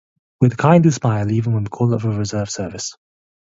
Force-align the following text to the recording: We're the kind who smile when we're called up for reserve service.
We're 0.39 0.49
the 0.49 0.55
kind 0.55 0.83
who 0.83 0.89
smile 0.89 1.27
when 1.27 1.51
we're 1.53 1.63
called 1.65 1.93
up 1.93 2.01
for 2.01 2.09
reserve 2.09 2.49
service. 2.49 2.97